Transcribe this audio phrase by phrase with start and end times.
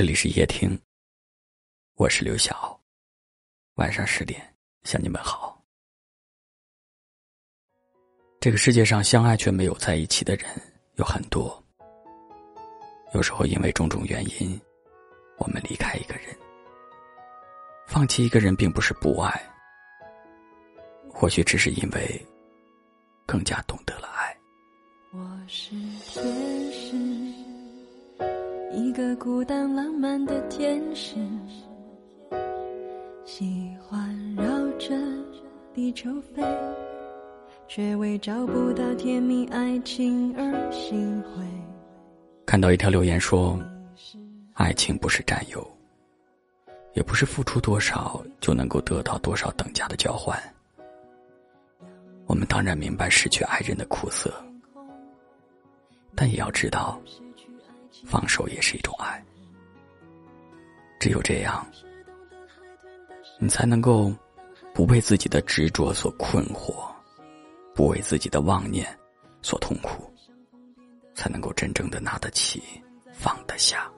[0.00, 0.80] 这里是夜听，
[1.96, 2.80] 我是刘晓。
[3.74, 4.40] 晚上十点
[4.82, 5.62] 向你们好。
[8.40, 10.46] 这个世界上相爱却没有在一起的人
[10.94, 11.62] 有很多，
[13.12, 14.58] 有时候因为种种原因，
[15.36, 16.34] 我们离开一个人，
[17.86, 19.54] 放弃一个人，并不是不爱，
[21.12, 22.26] 或许只是因为
[23.26, 24.34] 更加懂得了爱。
[25.12, 25.72] 我是
[26.08, 27.29] 天使，
[28.90, 31.14] 一个孤单浪漫的天使，
[33.24, 34.44] 喜欢绕
[34.78, 34.96] 着
[35.72, 36.42] 地球飞，
[37.68, 41.44] 却为找不到甜蜜爱情而心灰。
[42.44, 43.56] 看到一条留言说
[44.54, 45.64] ：“爱情不是占有，
[46.94, 50.36] 也不是付出多少就能够得到多少等价的交换。
[52.26, 54.34] 我们当然明白失去爱人的苦涩。”
[56.16, 57.00] 但也要知道，
[58.04, 58.79] 放手也是一。
[61.00, 61.66] 只有这样，
[63.38, 64.12] 你才能够
[64.74, 66.74] 不被自己的执着所困惑，
[67.74, 68.86] 不为自己的妄念
[69.40, 70.12] 所痛苦，
[71.14, 72.62] 才能够真正的拿得起，
[73.14, 73.90] 放得下。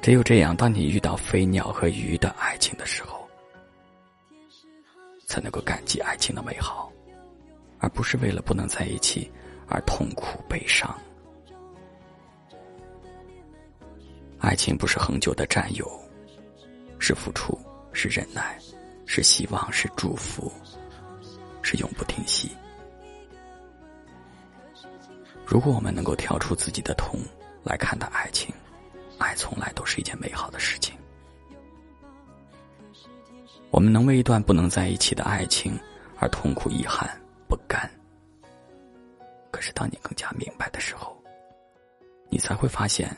[0.00, 3.28] 只有这样，当你遇到飞鸟和鱼的爱情的时候，
[5.26, 6.90] 才能够感激爱情的美好，
[7.78, 9.30] 而不是为了不能在一起。
[9.66, 10.94] 而痛苦悲伤，
[14.44, 15.90] 爱情不是恒久的占有，
[16.98, 17.58] 是付出，
[17.94, 18.58] 是忍耐，
[19.06, 20.52] 是希望，是祝福，
[21.62, 22.54] 是永不停息。
[25.46, 27.18] 如果我们能够跳出自己的痛
[27.62, 28.54] 来看待爱情，
[29.16, 30.94] 爱从来都是一件美好的事情。
[33.70, 35.74] 我们能为一段不能在一起的爱情
[36.18, 37.08] 而痛苦、遗憾、
[37.48, 37.90] 不甘。
[39.50, 41.16] 可是，当你更加明白的时候，
[42.28, 43.08] 你才会发现，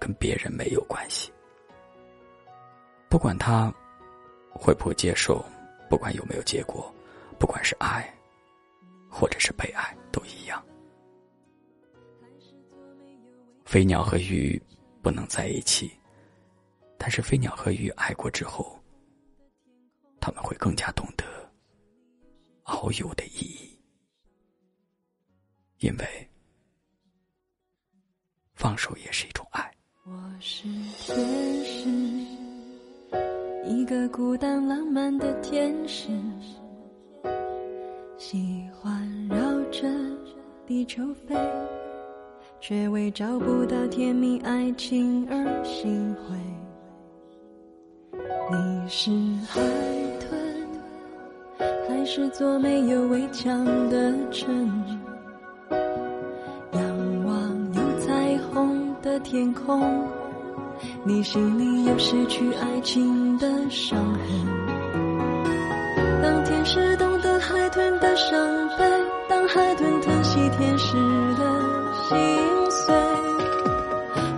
[0.00, 1.30] 跟别人没有关系。
[3.08, 3.72] 不管他
[4.52, 5.44] 会不会接受，
[5.88, 6.92] 不管有没有结果，
[7.38, 8.12] 不管是爱，
[9.08, 10.64] 或者是被爱，都一样。
[13.64, 14.60] 飞鸟和鱼
[15.02, 15.92] 不能在一起，
[16.98, 18.80] 但是飞鸟和鱼爱过之后，
[20.20, 21.24] 他们会更加懂得
[22.64, 23.78] 遨游的意义。
[25.78, 26.30] 因为
[28.54, 29.69] 放手也是一种爱。
[30.12, 30.66] 我是
[30.98, 31.88] 天使，
[33.64, 36.08] 一个孤单浪漫的天使，
[38.18, 39.36] 喜欢绕
[39.70, 39.88] 着
[40.66, 41.36] 地球飞，
[42.60, 46.36] 却为找不到甜蜜爱情而心灰。
[48.50, 49.12] 你是
[49.46, 49.60] 海
[50.18, 50.66] 豚，
[51.86, 54.68] 还是座没有围墙的城？
[54.88, 54.99] 市
[59.30, 60.08] 天空，
[61.04, 64.20] 你心里有失去爱情的伤痕。
[66.20, 68.36] 当天使懂得海豚的伤
[68.76, 68.84] 悲，
[69.28, 70.96] 当海豚疼惜天使
[71.36, 71.44] 的
[72.08, 72.18] 心
[72.72, 72.92] 碎，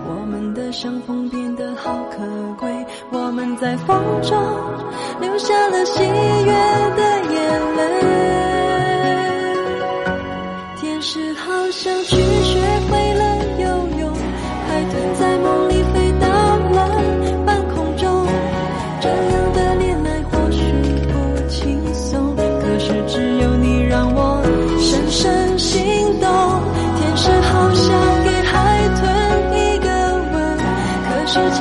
[0.05, 2.19] 我们的相逢变得好可
[2.59, 2.85] 贵。
[3.11, 4.37] 我们在风中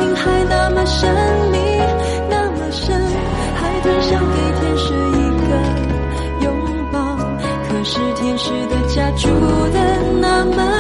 [0.03, 1.09] 情还那么神
[1.53, 1.59] 秘
[2.29, 2.93] 那么深，
[3.55, 5.51] 海豚想给天使一个
[6.45, 6.47] 拥
[6.91, 7.17] 抱，
[7.69, 9.29] 可是天使的家住
[9.73, 9.79] 的
[10.21, 10.72] 那么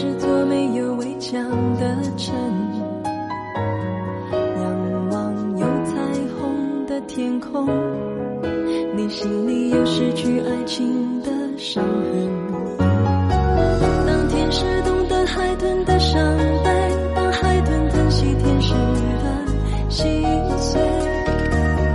[0.00, 1.42] 是座没有围墙
[1.74, 2.32] 的城，
[4.32, 5.92] 仰望有彩
[6.38, 7.66] 虹的天空，
[8.94, 12.78] 你心里有失去爱情的伤痕。
[14.06, 16.22] 当天使懂得海豚的伤
[16.62, 16.70] 悲，
[17.16, 19.26] 当海豚疼惜天使的
[19.88, 20.22] 心
[20.58, 20.80] 碎，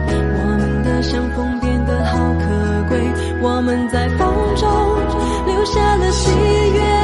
[0.09, 2.99] 我们的相逢变得好可贵。
[3.41, 4.27] 我们在风
[4.57, 4.69] 中
[5.47, 6.29] 留下了喜
[6.73, 7.02] 悦。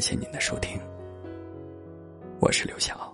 [0.00, 0.80] 感谢您的收听，
[2.40, 3.09] 我是刘晓，